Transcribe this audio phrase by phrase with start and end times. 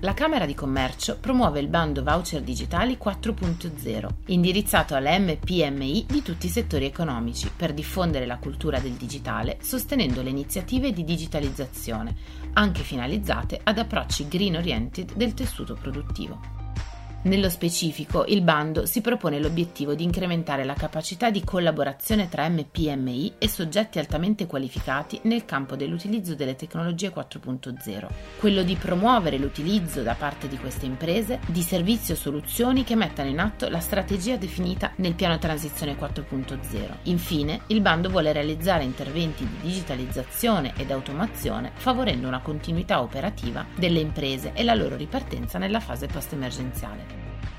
[0.00, 6.46] La Camera di Commercio promuove il bando voucher digitali 4.0, indirizzato alle MPMI di tutti
[6.46, 12.14] i settori economici per diffondere la cultura del digitale, sostenendo le iniziative di digitalizzazione,
[12.52, 16.65] anche finalizzate ad approcci green oriented del tessuto produttivo.
[17.26, 23.32] Nello specifico, il bando si propone l'obiettivo di incrementare la capacità di collaborazione tra MPMI
[23.38, 28.06] e soggetti altamente qualificati nel campo dell'utilizzo delle tecnologie 4.0,
[28.38, 33.28] quello di promuovere l'utilizzo da parte di queste imprese di servizi o soluzioni che mettano
[33.28, 36.98] in atto la strategia definita nel piano transizione 4.0.
[37.04, 43.98] Infine, il bando vuole realizzare interventi di digitalizzazione ed automazione favorendo una continuità operativa delle
[43.98, 47.15] imprese e la loro ripartenza nella fase post-emergenziale.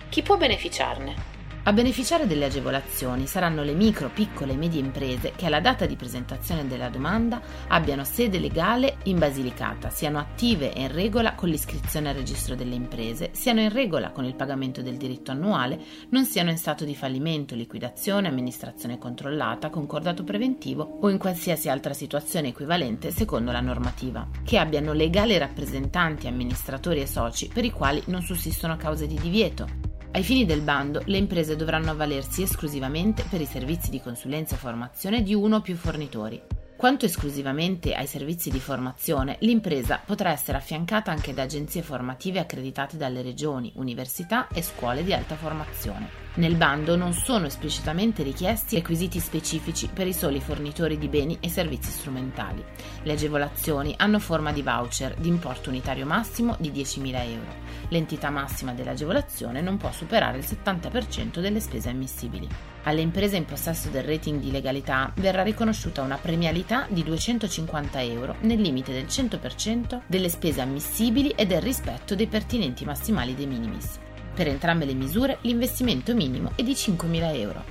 [0.10, 1.36] Chi può beneficiarne?
[1.68, 5.98] A beneficiare delle agevolazioni saranno le micro, piccole e medie imprese che alla data di
[5.98, 12.08] presentazione della domanda abbiano sede legale in Basilicata, siano attive e in regola con l'iscrizione
[12.08, 15.78] al registro delle imprese, siano in regola con il pagamento del diritto annuale,
[16.12, 21.94] non siano in stato di fallimento, liquidazione, amministrazione controllata, concordato preventivo o in qualsiasi altra
[21.94, 28.02] situazione equivalente secondo la normativa, che abbiano legali rappresentanti, amministratori e soci per i quali
[28.06, 33.42] non sussistono cause di divieto, ai fini del bando, le imprese dovranno avvalersi esclusivamente per
[33.42, 36.42] i servizi di consulenza e formazione di uno o più fornitori.
[36.76, 42.98] Quanto esclusivamente ai servizi di formazione, l'impresa potrà essere affiancata anche da agenzie formative accreditate
[42.98, 46.27] dalle regioni, università e scuole di alta formazione.
[46.37, 51.49] Nel bando non sono esplicitamente richiesti requisiti specifici per i soli fornitori di beni e
[51.49, 52.64] servizi strumentali.
[53.02, 57.55] Le agevolazioni hanno forma di voucher di importo unitario massimo di 10.000 euro.
[57.87, 62.48] L'entità massima dell'agevolazione non può superare il 70% delle spese ammissibili.
[62.83, 68.36] Alle imprese in possesso del rating di legalità verrà riconosciuta una premialità di 250 euro
[68.42, 74.05] nel limite del 100% delle spese ammissibili e del rispetto dei pertinenti massimali de minimis.
[74.37, 77.65] Per entrambe le misure l'investimento minimo è di 5.000 euro.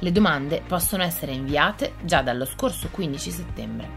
[0.00, 3.88] Le domande possono essere inviate già dallo scorso 15 settembre.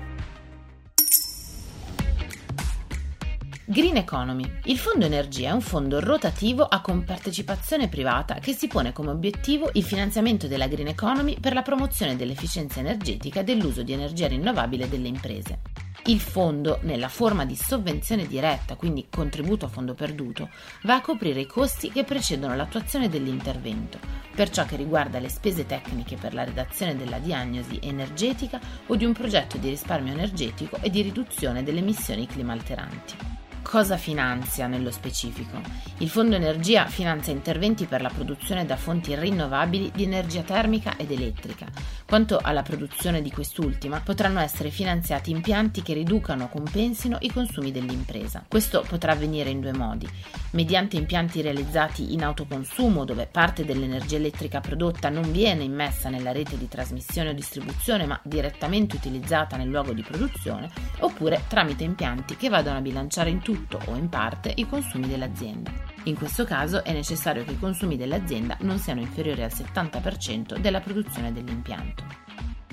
[3.66, 4.48] Green Economy.
[4.66, 9.72] Il Fondo Energia è un fondo rotativo a compartecipazione privata che si pone come obiettivo
[9.74, 14.88] il finanziamento della Green Economy per la promozione dell'efficienza energetica e dell'uso di energia rinnovabile
[14.88, 15.85] delle imprese.
[16.08, 20.50] Il fondo, nella forma di sovvenzione diretta, quindi contributo a fondo perduto,
[20.84, 23.98] va a coprire i costi che precedono l'attuazione dell'intervento,
[24.36, 29.06] per ciò che riguarda le spese tecniche per la redazione della diagnosi energetica o di
[29.06, 33.36] un progetto di risparmio energetico e di riduzione delle emissioni climalteranti.
[33.64, 35.60] Cosa finanzia nello specifico?
[35.98, 41.10] Il Fondo Energia finanzia interventi per la produzione da fonti rinnovabili di energia termica ed
[41.10, 41.66] elettrica.
[42.08, 47.72] Quanto alla produzione di quest'ultima, potranno essere finanziati impianti che riducano o compensino i consumi
[47.72, 48.46] dell'impresa.
[48.48, 50.08] Questo potrà avvenire in due modi:
[50.52, 56.60] mediante impianti realizzati in autoconsumo, dove parte dell'energia elettrica prodotta non viene immessa nella rete
[56.60, 62.50] di trasmissione o distribuzione, ma direttamente utilizzata nel luogo di produzione, oppure tramite impianti che
[62.50, 65.95] vadano a bilanciare in tutto o in parte i consumi dell'azienda.
[66.06, 70.80] In questo caso è necessario che i consumi dell'azienda non siano inferiori al 70% della
[70.80, 72.04] produzione dell'impianto.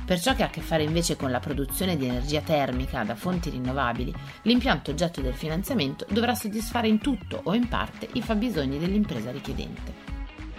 [0.05, 3.15] Per ciò che ha a che fare invece con la produzione di energia termica da
[3.15, 4.13] fonti rinnovabili,
[4.43, 9.95] l'impianto oggetto del finanziamento dovrà soddisfare in tutto o in parte i fabbisogni dell'impresa richiedente.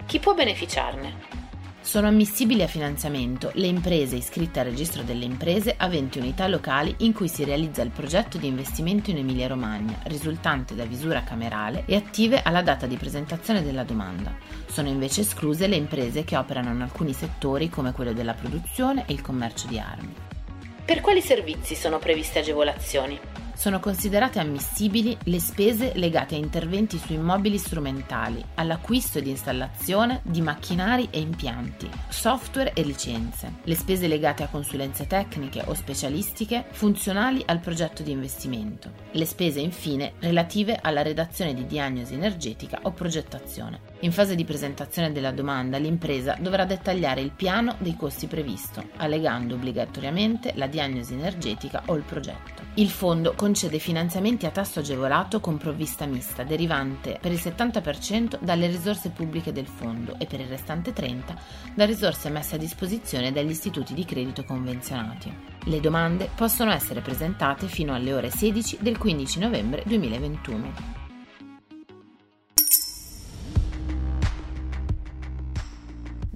[0.06, 1.43] Chi può beneficiarne?
[1.84, 7.12] Sono ammissibili a finanziamento le imprese iscritte al registro delle imprese aventi unità locali in
[7.12, 12.40] cui si realizza il progetto di investimento in Emilia-Romagna, risultante da visura camerale e attive
[12.42, 14.34] alla data di presentazione della domanda.
[14.66, 19.12] Sono invece escluse le imprese che operano in alcuni settori come quello della produzione e
[19.12, 20.14] il commercio di armi.
[20.86, 23.20] Per quali servizi sono previste agevolazioni?
[23.56, 30.42] Sono considerate ammissibili le spese legate a interventi su immobili strumentali, all'acquisto ed installazione di
[30.42, 37.42] macchinari e impianti, software e licenze, le spese legate a consulenze tecniche o specialistiche funzionali
[37.46, 43.92] al progetto di investimento, le spese infine relative alla redazione di diagnosi energetica o progettazione.
[44.00, 49.54] In fase di presentazione della domanda l'impresa dovrà dettagliare il piano dei costi previsto, allegando
[49.54, 52.63] obbligatoriamente la diagnosi energetica o il progetto.
[52.76, 58.66] Il fondo concede finanziamenti a tasso agevolato con provvista mista, derivante per il 70% dalle
[58.66, 61.36] risorse pubbliche del fondo e per il restante 30%
[61.72, 65.32] da risorse messe a disposizione dagli istituti di credito convenzionati.
[65.66, 71.03] Le domande possono essere presentate fino alle ore 16 del 15 novembre 2021.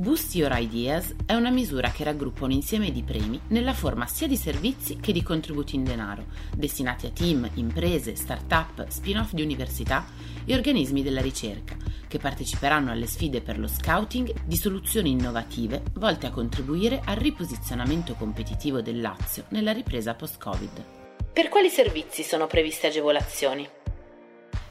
[0.01, 4.29] Boost Your Ideas è una misura che raggruppa un insieme di premi nella forma sia
[4.29, 10.07] di servizi che di contributi in denaro, destinati a team, imprese, start-up, spin-off di università
[10.45, 16.29] e organismi della ricerca, che parteciperanno alle sfide per lo scouting di soluzioni innovative volte
[16.29, 20.85] a contribuire al riposizionamento competitivo del Lazio nella ripresa post-Covid.
[21.33, 23.69] Per quali servizi sono previste agevolazioni?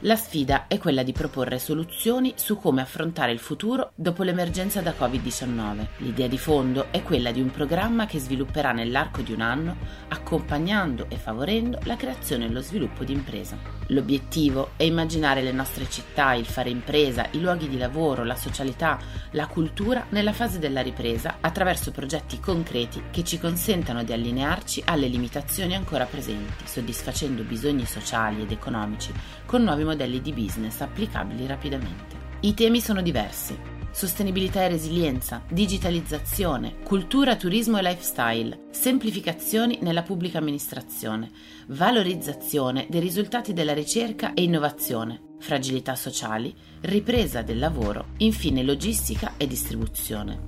[0.02, 4.94] La sfida è quella di proporre soluzioni su come affrontare il futuro dopo l'emergenza da
[4.96, 5.88] Covid-19.
[5.98, 9.76] L'idea di fondo è quella di un programma che svilupperà nell'arco di un anno,
[10.10, 13.58] accompagnando e favorendo la creazione e lo sviluppo di impresa.
[13.88, 19.00] L'obiettivo è immaginare le nostre città, il fare impresa, i luoghi di lavoro, la socialità,
[19.32, 25.08] la cultura nella fase della ripresa attraverso progetti concreti che ci consentano di allinearci alle
[25.08, 29.12] limitazioni ancora presenti, soddisfacendo bisogni sociali ed economici
[29.48, 32.16] con nuovi modelli di business applicabili rapidamente.
[32.42, 33.58] I temi sono diversi.
[33.90, 41.32] Sostenibilità e resilienza, digitalizzazione, cultura, turismo e lifestyle, semplificazioni nella pubblica amministrazione,
[41.70, 49.48] valorizzazione dei risultati della ricerca e innovazione, fragilità sociali, ripresa del lavoro, infine logistica e
[49.48, 50.44] distribuzione.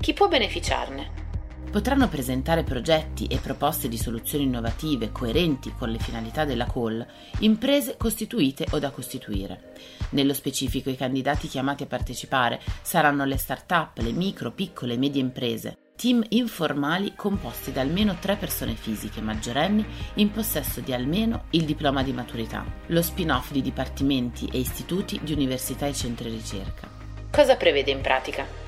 [0.00, 1.21] Chi può beneficiarne?
[1.70, 7.04] Potranno presentare progetti e proposte di soluzioni innovative coerenti con le finalità della call,
[7.40, 9.72] imprese costituite o da costituire.
[10.10, 15.22] Nello specifico i candidati chiamati a partecipare saranno le start-up, le micro, piccole e medie
[15.22, 19.84] imprese, team informali composti da almeno tre persone fisiche maggiorenni
[20.14, 25.32] in possesso di almeno il diploma di maturità, lo spin-off di dipartimenti e istituti di
[25.32, 26.88] università e centri ricerca.
[27.30, 28.61] Cosa prevede in pratica?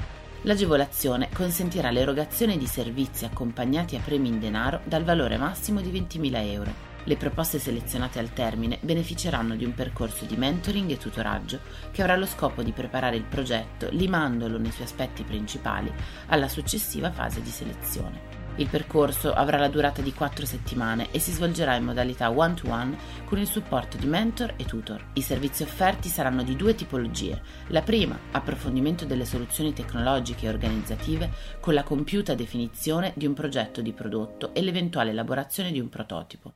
[0.46, 6.50] L'agevolazione consentirà l'erogazione di servizi accompagnati a premi in denaro dal valore massimo di 20.000
[6.52, 6.92] euro.
[7.04, 11.60] Le proposte selezionate al termine beneficeranno di un percorso di mentoring e tutoraggio
[11.90, 15.90] che avrà lo scopo di preparare il progetto limandolo nei suoi aspetti principali
[16.26, 18.43] alla successiva fase di selezione.
[18.56, 23.38] Il percorso avrà la durata di 4 settimane e si svolgerà in modalità one-to-one con
[23.38, 25.04] il supporto di mentor e tutor.
[25.14, 27.42] I servizi offerti saranno di due tipologie.
[27.68, 33.80] La prima, approfondimento delle soluzioni tecnologiche e organizzative con la compiuta definizione di un progetto
[33.80, 36.54] di prodotto e l'eventuale elaborazione di un prototipo.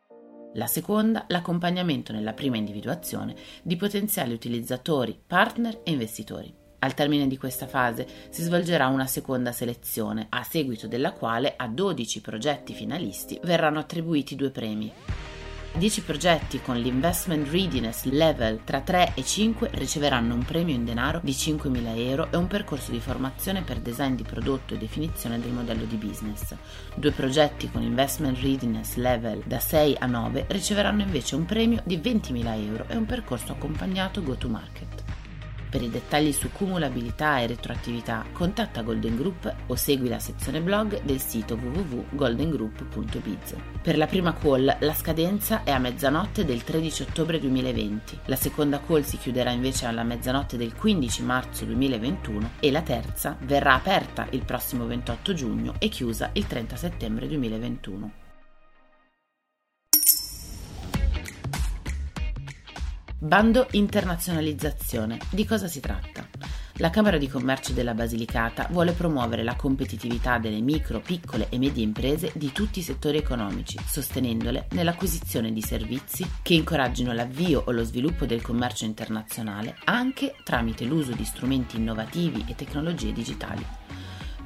[0.54, 6.66] La seconda, l'accompagnamento nella prima individuazione di potenziali utilizzatori, partner e investitori.
[6.80, 11.66] Al termine di questa fase si svolgerà una seconda selezione, a seguito della quale a
[11.66, 14.92] 12 progetti finalisti verranno attribuiti due premi.
[15.74, 21.20] 10 progetti con l'Investment Readiness Level tra 3 e 5 riceveranno un premio in denaro
[21.22, 25.52] di 5.000 euro e un percorso di formazione per design di prodotto e definizione del
[25.52, 26.54] modello di business.
[26.94, 31.98] Due progetti con Investment Readiness Level da 6 a 9 riceveranno invece un premio di
[31.98, 35.07] 20.000 euro e un percorso accompagnato go to market.
[35.70, 41.02] Per i dettagli su cumulabilità e retroattività contatta Golden Group o segui la sezione blog
[41.02, 43.54] del sito www.goldengroup.biz.
[43.82, 48.80] Per la prima call la scadenza è a mezzanotte del 13 ottobre 2020, la seconda
[48.80, 54.26] call si chiuderà invece alla mezzanotte del 15 marzo 2021 e la terza verrà aperta
[54.30, 58.27] il prossimo 28 giugno e chiusa il 30 settembre 2021.
[63.20, 65.18] Bando internazionalizzazione.
[65.28, 66.24] Di cosa si tratta?
[66.74, 71.82] La Camera di Commercio della Basilicata vuole promuovere la competitività delle micro, piccole e medie
[71.82, 77.82] imprese di tutti i settori economici, sostenendole nell'acquisizione di servizi che incoraggino l'avvio o lo
[77.82, 83.77] sviluppo del commercio internazionale anche tramite l'uso di strumenti innovativi e tecnologie digitali.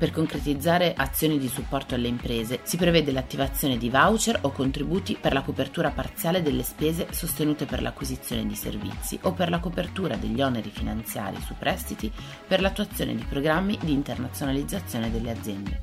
[0.03, 5.33] Per concretizzare azioni di supporto alle imprese si prevede l'attivazione di voucher o contributi per
[5.33, 10.43] la copertura parziale delle spese sostenute per l'acquisizione di servizi o per la copertura degli
[10.43, 12.11] oneri finanziari su prestiti
[12.49, 15.81] per l'attuazione di programmi di internazionalizzazione delle aziende.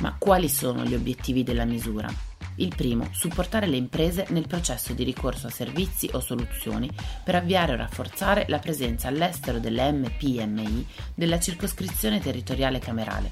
[0.00, 2.29] Ma quali sono gli obiettivi della misura?
[2.60, 6.90] Il primo, supportare le imprese nel processo di ricorso a servizi o soluzioni
[7.24, 13.30] per avviare o rafforzare la presenza all'estero delle MPMI della circoscrizione territoriale camerale.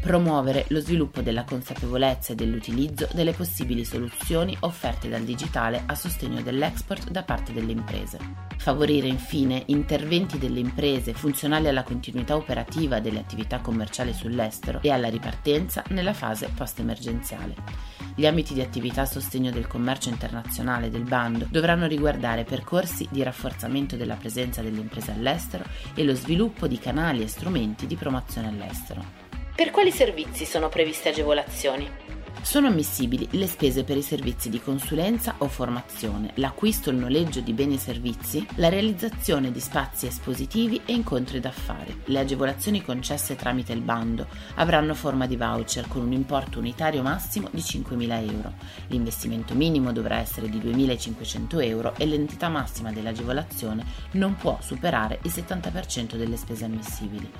[0.00, 6.40] Promuovere lo sviluppo della consapevolezza e dell'utilizzo delle possibili soluzioni offerte dal digitale a sostegno
[6.40, 8.16] dell'export da parte delle imprese.
[8.56, 15.10] Favorire infine interventi delle imprese funzionali alla continuità operativa delle attività commerciali sull'estero e alla
[15.10, 18.00] ripartenza nella fase post-emergenziale.
[18.20, 23.22] Gli ambiti di attività a sostegno del commercio internazionale del bando dovranno riguardare percorsi di
[23.22, 28.48] rafforzamento della presenza delle imprese all'estero e lo sviluppo di canali e strumenti di promozione
[28.48, 29.02] all'estero.
[29.56, 32.19] Per quali servizi sono previste agevolazioni?
[32.42, 37.40] Sono ammissibili le spese per i servizi di consulenza o formazione, l'acquisto o il noleggio
[37.40, 42.02] di beni e servizi, la realizzazione di spazi espositivi e incontri d'affari.
[42.06, 47.48] Le agevolazioni concesse tramite il bando avranno forma di voucher con un importo unitario massimo
[47.52, 48.54] di 5.000 euro.
[48.88, 55.30] L'investimento minimo dovrà essere di 2.500 euro e l'entità massima dell'agevolazione non può superare il
[55.30, 57.30] 70% delle spese ammissibili.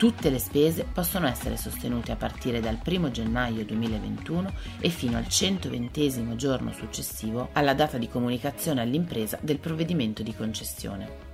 [0.00, 5.28] Tutte le spese possono essere sostenute a partire dal 1 gennaio 2021 e fino al
[5.28, 11.29] 120 giorno successivo alla data di comunicazione all'impresa del provvedimento di concessione.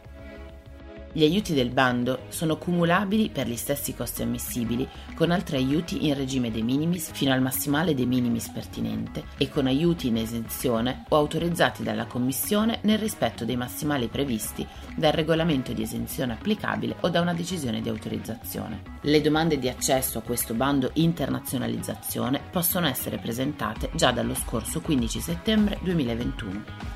[1.17, 6.13] Gli aiuti del bando sono cumulabili per gli stessi costi ammissibili con altri aiuti in
[6.13, 11.17] regime de minimis fino al massimale de minimis pertinente e con aiuti in esenzione o
[11.17, 17.23] autorizzati dalla Commissione nel rispetto dei massimali previsti dal regolamento di esenzione applicabile o da
[17.23, 18.83] una decisione di autorizzazione.
[19.01, 25.21] Le domande di accesso a questo bando internazionalizzazione possono essere presentate già dallo scorso 15
[25.21, 26.96] settembre 2021.